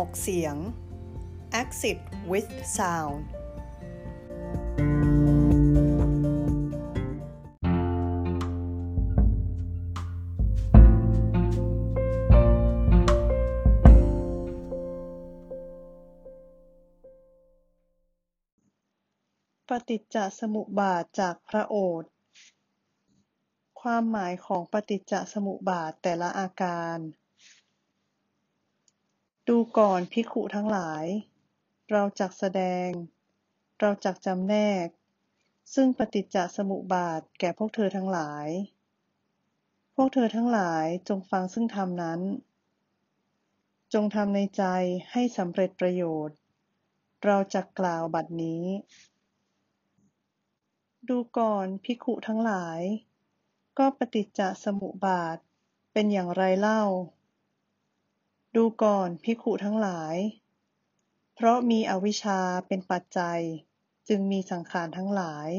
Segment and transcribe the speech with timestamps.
[0.00, 0.56] อกเสียง
[1.60, 1.98] exit
[2.30, 3.20] with sound
[19.70, 22.10] ปฏิจจสมุปบาทจากพระโอษฐ์
[23.80, 26.98] ความหมายของปฏิจจสมุปบาทแต่ละอาการ
[29.52, 31.04] ดูก่อนภิกขุทั้งหลาย
[31.90, 32.88] เราจักแสดง
[33.80, 34.54] เราจักจำแน
[34.86, 34.88] ก
[35.74, 38.48] ซึ่งปฏิจจสมุปบาทแก่พวกเธอทั้งหลาย
[39.94, 42.20] พวกเธอทั้งหลายจงฟังซึ่งธรรมนั้น
[43.92, 44.64] จงทำในใจ
[45.12, 46.36] ให้สำเร็จประโยชน์
[47.24, 48.64] เราจะกล่าวบัดนี้
[51.08, 52.80] ดูก่อนภิกขุทั้งหลาย
[53.78, 55.36] ก็ปฏิจจสมุปบาท
[55.92, 56.82] เป็นอย่างไรเล่า
[58.56, 60.16] ดูก่อน ภิกขุทั้งหลาย
[61.34, 63.40] เพราะมีอวิชชาเป็นปัจจัย
[64.08, 65.50] จึงมีสังขารทั้งหลาย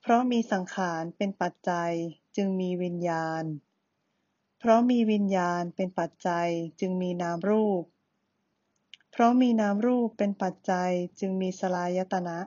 [0.00, 1.92] เพราะมีสังขารเป็นปัจจัย
[2.36, 3.44] จึงมีวิญญาณ
[4.58, 6.48] เพราะมีวิญญาณเป็นปัจจัย
[6.80, 7.82] จึงมีนามรูป
[9.10, 10.90] เพราะมีนามรูปเป็นปัจจัย
[11.20, 12.38] จึงมีสลายตนะ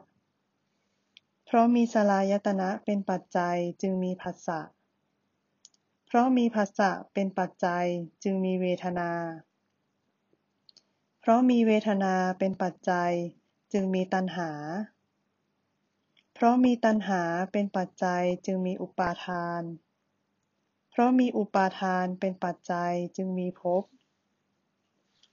[1.46, 7.86] เพราะมีสลายตนะเป็นปัจจัย จึงมีผัสสะเพราะมีผัสสะเป็นปัจจัย
[8.24, 9.12] จึงมีเวทนา
[11.20, 13.14] เพราะมีเวทนาเป็นปัจจัย
[13.74, 14.52] จึงมีตัณหา
[16.34, 19.64] เพราะมีตัณหาเป็นปัจจัยจึงมีอุปาทาน
[20.92, 23.84] เพราะมีอุปาทานเป็นปัจจัยจึงมีภพ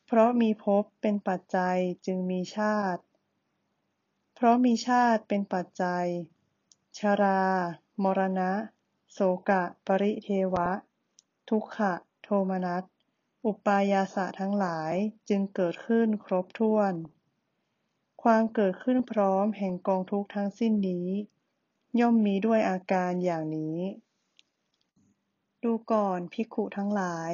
[0.06, 3.02] เพราะมีภพเป็นปัจจัยจึงมีชาติ
[4.34, 6.06] เพราะมีชาติเป็นปัจจัย
[6.98, 7.42] ชรา
[8.02, 8.52] มรณะ
[9.18, 10.68] โสกะ ปริเทวะ
[11.48, 12.82] ทุกขะ โทมนัส
[13.44, 14.92] อุปายาสะทั้งหลาย
[15.28, 16.92] จึงเกิดขึ้นครบถ้วน
[18.22, 21.08] ความเกิดขึ้นพร้อมแห่งกองทุกข์ทั้งสิ้นนี้
[22.00, 23.78] ย่อมมีด้วยอาการอย่างนี้
[25.62, 27.32] ดูก่อนภิกขุทั้งหลาย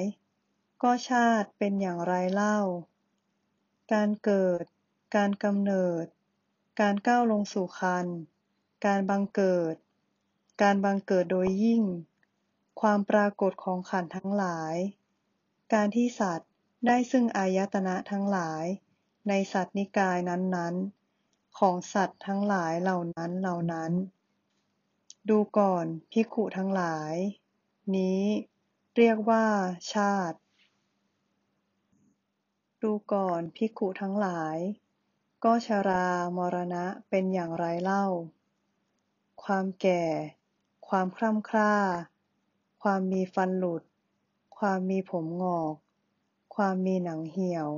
[0.82, 2.58] ก็ชาติเป็นอย่างไรเล่า
[3.92, 4.64] การเกิด
[5.16, 6.04] การกำเนิด
[6.80, 8.16] การก้าวลงสู่ครรภ์
[8.84, 9.74] การบังเกิด
[10.60, 11.82] การบังเกิดโดยยิ่ง
[12.80, 14.74] ความปรากฏของขันธ์ทั้งหลาย
[15.72, 16.50] การที่สัตว์
[16.86, 18.64] ได้ซึ่งอายตนะทั้งหลาย
[19.28, 23.92] ในสัตว์นิกายนั้นๆ ของสัตว์ทั้งหลายเหล่านั้นเหล่านั้น
[25.28, 27.14] ดูก่อนภิกขุทั้งหลาย
[27.96, 28.22] นี้
[28.96, 29.46] เรียกว่า
[29.92, 30.38] ชาติ
[32.82, 34.56] ดูก่อนภิกุทั้งหลาย
[35.44, 38.06] ก็ชรามรณะเป็นอย่างไรเล่า
[39.42, 40.04] ความแก่
[40.94, 41.74] ความคร่ำคร่า
[42.82, 43.82] ความมีฟันหลุด
[44.58, 45.74] ความมีผมงอก
[46.56, 47.68] ความมีหนังเหี่ยว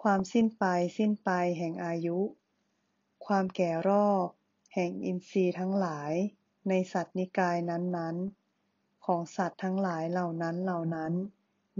[0.00, 0.64] ความสิ้นไป
[0.96, 2.18] สิ้นไปแห่งอายุ
[3.26, 4.26] ความแก่รอบ
[4.74, 6.12] แห่งอินทรีย์ทั้งหลาย
[6.68, 11.12] ในสัตว์นิกายนั้นๆ ของสัตว์ทั้งหลายเหล่านั้นเหล่านั้น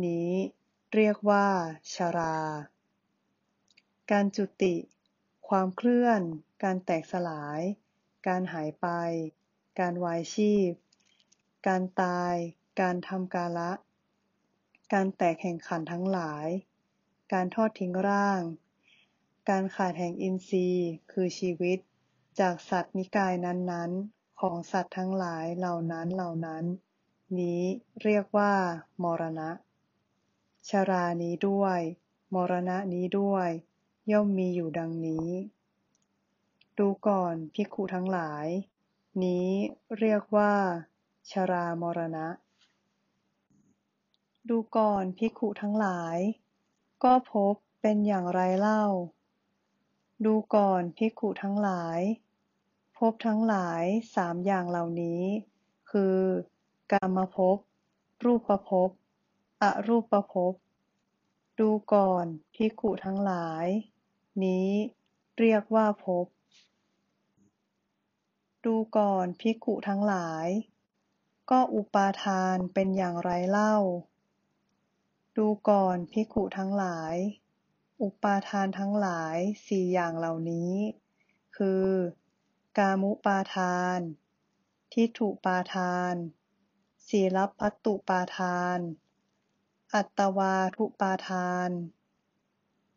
[0.04, 0.30] นี้
[0.94, 1.46] เรียกว่า
[1.94, 2.38] ชรา
[4.10, 4.74] การจุติ
[5.48, 6.22] ความเคลื่อน
[6.62, 7.60] การแตกสลาย
[8.26, 8.88] การหายไป
[9.78, 10.70] การวายชีพ
[11.66, 12.34] การตาย
[12.80, 13.72] การทำกาละ
[14.92, 16.46] การแตกแห่งขันทั้งหลาย
[17.32, 18.42] การทอดทิ้งร่าง
[19.50, 21.78] การขาดแห่งอินทรีย์ คือชีวิต
[22.40, 26.64] จากสัตว์นิกายนั้นๆ ของสัตว์ทั้งหลายเหล่านั้นเหล่านั้น
[27.38, 27.62] นี้
[28.02, 28.54] เรียกว่า
[29.02, 29.50] มรณะ
[30.68, 31.80] ชรานี้ด้วย
[32.34, 33.48] มรณะนี้ด้วย
[34.12, 35.28] ย่อมมีอยู่ดังนี้
[36.78, 38.46] ดูก่อนภิกขุทั้งหลาย
[39.24, 39.48] นี้
[39.98, 40.54] เรียกว่า
[41.30, 42.28] ชรามรณะ
[44.48, 46.16] ดูก่อนภิกขุทั้งหลาย
[47.02, 48.84] ก็ภพเป็นอย่างไรเล่า
[50.24, 52.00] ดูก่อนภิกขุทั้งหลาย
[52.96, 53.82] ภพทั้งหลาย
[54.16, 55.22] สามอย่างเหล่านี้
[55.90, 56.18] คือ
[56.92, 57.58] กามภพ
[58.24, 58.90] รูปภพ
[59.62, 60.54] อรูปภพ
[61.60, 63.66] ดูก่อนภิกขุทั้งหลาย
[64.44, 64.68] นี้
[65.38, 66.26] เรียกว่าภพ
[68.66, 70.48] ดูก่อน ภิกขุทั้งหลาย
[71.50, 73.76] ก็อุปาทานเป็นอย่างไรเล่า
[75.36, 77.14] ดูก่อน ภิกขุทั้งหลาย
[78.02, 79.36] อุปาทานทั้งหลาย
[79.68, 80.74] สี่อย่างเหล่านี้
[81.56, 81.86] คือ
[82.78, 83.98] กามุปาทาน
[84.92, 86.14] ทิฏฐุปาทาน
[87.08, 88.78] ศีลพัตตุปาทาน
[89.94, 91.70] อัตตวาทุปาทาน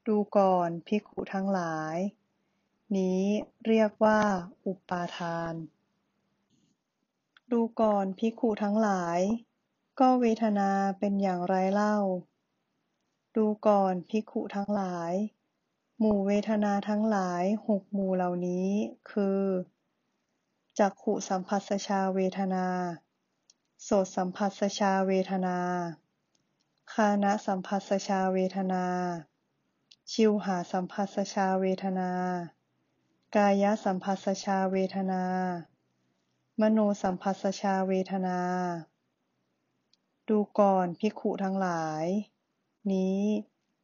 [0.07, 1.97] ดูก่อน ภิกขุทั้งหลาย
[2.99, 3.21] นี้
[3.67, 4.19] เรียกว่า
[4.65, 5.53] อุปาทาน
[7.51, 9.19] ดูก่อนภิกขุทั้งหลาย
[9.99, 10.69] ก็เวทนา
[10.99, 11.97] เป็นอย่างไรเล่า
[13.35, 15.13] ดูก่อนภิกขุทั้งหลาย
[15.99, 18.69] หมู่เวทนาทั้งหลายหกหมู่เหล่านี้
[19.11, 19.41] คือ
[20.79, 22.67] จักขุสัมผัสชาเวทนา
[23.83, 25.57] โสตสัมผัสชาเวทนา
[26.93, 28.85] คานะสัมผัสชาเวทนา
[30.11, 32.11] ชิวหาสัมผัสชาเวทนา
[33.39, 35.23] กายสัมผัสชาเวทนา
[36.61, 38.39] มโนสัมผัสชาเวทนา
[40.29, 42.05] ดูก่อนภิกขุทั้งหลาย
[42.91, 43.19] นี้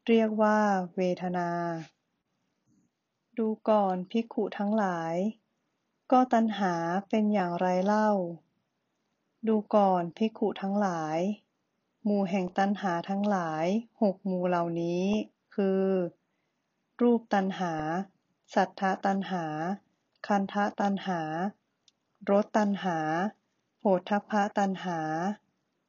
[0.08, 0.60] เรียกว่า
[0.96, 1.50] เวทนา
[3.38, 5.14] ดูก่อนภิกขุทั้งหลาย
[6.12, 6.74] ก็ตัณหา
[7.10, 8.12] เป็นอย่างไรเล่า
[9.48, 11.18] ดูก่อนภิกขุทั้งหลาย
[12.04, 13.66] หมู่แห่งตัณหาทั้งหลาย
[14.02, 15.04] หกหมู่เหล่านี้
[15.56, 15.84] คือ
[17.02, 17.74] รูปตัณหา
[18.56, 19.46] สัทธตัณหา
[20.28, 21.22] คันธตัณหา
[22.30, 23.00] รสตัณหา
[23.78, 25.00] โผฏฐัพพตัณหา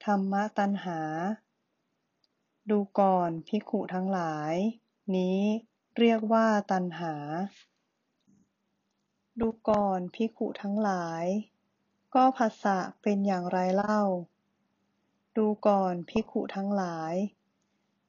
[0.05, 1.01] ธรรมตัณหา
[2.71, 4.55] ดูก่อนภิกขุทั้งหลาย
[5.17, 5.41] นี้
[5.99, 7.15] เรียกว่าตัณหา
[9.41, 11.25] ดูก่อนภิกขุทั้งหลาย
[12.15, 14.03] ก็ภสสะเป็นอย่างไรเล่า
[15.37, 17.15] ดูก่อนภิกขุทั้งหลาย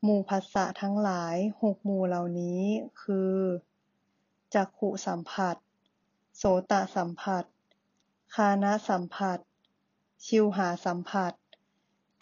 [0.03, 2.61] หมู่ภสสะทั้งหลายหกหมู่เหล่านี้
[3.01, 3.35] คือ
[4.53, 5.55] จักขุสัมผัส
[6.37, 7.43] โสตสัมผัส
[8.35, 9.39] คานะสัมผัส
[10.25, 11.33] ชิวหาสัมผัส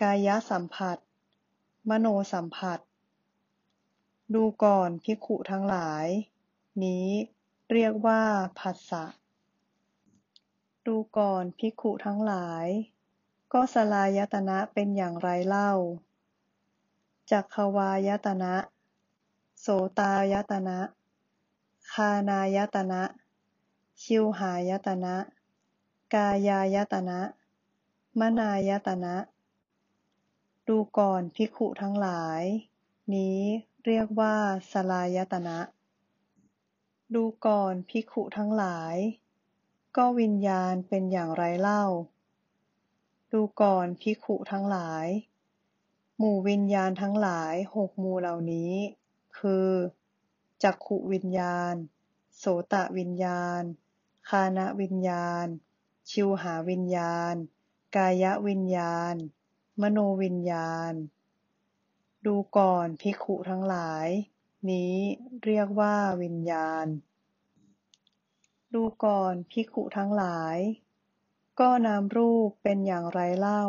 [0.01, 0.97] กายสัมผัส
[1.89, 2.79] มโนสัมผัส
[4.33, 6.05] ดูก่อนภิกขุทั้งหลาย
[6.83, 7.07] นี้
[7.71, 8.21] เรียกว่า
[8.59, 9.05] ผัสสะ
[10.87, 12.65] ดูก่อนภิกขุทั้งหลาย
[13.53, 15.71] ก็สลายตนะเป็นอย่างไรเล่า
[17.31, 18.55] จักขวายตนะ
[19.59, 19.67] โส
[19.99, 20.77] ตายตนะ
[21.95, 23.03] คานายตนะ
[24.01, 25.15] ชิวหายตนะ
[26.13, 27.19] กายายตนะ
[28.19, 29.15] มนายตนะ
[30.67, 32.41] ดูก่อนภิกขุทั้งหลาย
[33.13, 33.39] นี้
[33.85, 34.35] เรียกว่า
[34.71, 35.59] สลายตนะ
[37.15, 38.95] ดูก่อนภิกขุทั้งหลาย
[39.97, 41.83] ก็วิญญาณเป็นอย่างไรเล่า
[43.31, 45.05] ดูก่อนภิกขุทั้งหลาย
[46.17, 48.71] หมู่วิญญาณทั้งหลายหกหมู่เหล่านี้
[49.39, 49.69] คือ
[50.63, 51.75] จักขุวิญญาณ
[52.37, 53.63] โสตวิญญาณ
[54.29, 55.47] คานวิญญาณ
[56.09, 57.35] ชิวหาวิญญาณ
[57.95, 59.15] กายวิญญาณ
[59.81, 60.93] มโนวิญญาณ
[62.25, 64.07] ดูก่อนภิกขุทั้งหลาย
[64.69, 64.95] นี้
[65.43, 66.85] เรียกว่าวิญญาณ
[68.73, 70.57] ดูก่อนภิกขุทั้งหลาย
[71.59, 73.63] ก็นามรูปเป็นอย่างไรเล่า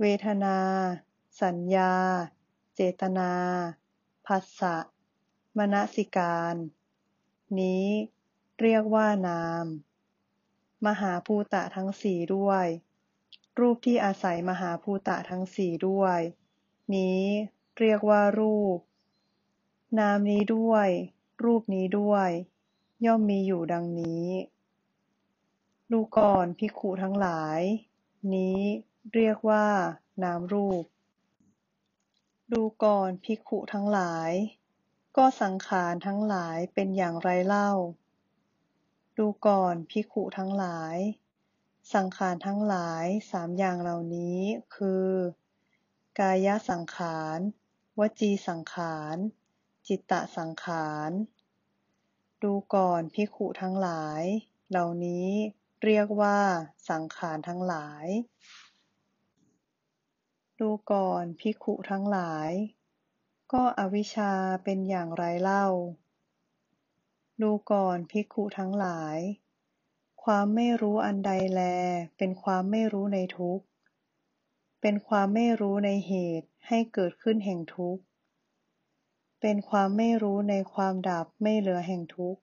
[0.00, 0.58] เวทนา
[1.42, 1.94] สัญญา
[2.74, 3.32] เจตนา
[4.26, 4.76] ผัสสะ
[5.58, 6.54] มณสิการ
[7.60, 7.86] นี้
[8.60, 9.66] เรียกว่านาม
[10.86, 12.66] มหาภูตะทั้งสี่ด้วย
[13.58, 16.20] รูปที่อาศัยมหาภูตะทั้งสี่ด้วย
[16.94, 17.22] นี้
[17.78, 18.78] เรียกว่ารูป
[19.98, 20.88] นามนี้ด้วย
[21.44, 22.28] รูปนี้ด้วย
[23.06, 24.28] ย่อมมีอยู่ดังนี้
[25.92, 27.60] ดูก่อนภิกขุทั้งหลาย
[28.34, 28.60] นี้
[29.14, 29.66] เรียกว่า
[30.22, 30.84] นามรูป
[32.52, 34.32] ดูก่อนภิกขุทั้งหลาย
[35.16, 37.70] ก็สังขารทั้งหลายเป็นอย่างไรเล่า
[39.18, 40.96] ดูก่อนภิกขุทั้งหลาย
[41.94, 44.40] สังขารทั้งหลายสามอย่างเหล่านี้
[44.76, 45.10] คือ
[46.18, 47.38] กายสังขาร
[47.98, 49.16] วจีสังขาร
[49.86, 51.10] จิตตสังขาร
[52.42, 54.22] ดูก่อนภิกขุทั้งหลาย
[54.70, 55.28] เหล่านี้
[55.84, 56.38] เรียกว่า
[56.90, 58.06] สังขารทั้งหลาย
[60.60, 62.50] ดูก่อนภิกขุทั้งหลาย
[63.52, 64.32] ก็อวิชชา
[64.64, 65.66] เป็นอย่างไรเล่า
[67.42, 69.18] ดูก่อนภิกขุทั้งหลาย
[70.24, 71.62] ความไม่รู้อันใดแล
[72.18, 73.64] เป็นความไม่รู้ในทุกข์
[74.80, 78.02] เป็นความไม่รู้ในเหตุให้เกิดขึ้นแห่งทุกข์
[79.40, 82.40] เป็นความไม่รู้ในความดับไม่เหลือแห่งทุกข์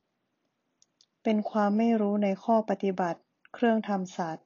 [1.23, 3.21] เป็นความไม่รู้ในข้อปฏิบัติ
[3.53, 4.45] เครื่องทำสัตว์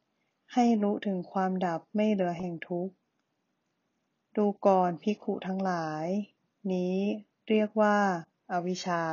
[0.53, 2.93] ให้รู้ถึงความดับไม่เหลือแห่งทุกข์
[4.35, 6.05] ดูก่อนภิกขุทั้งหลาย
[6.73, 6.95] นี้
[7.49, 7.97] เรียกว่า
[8.51, 9.03] อาวิชชา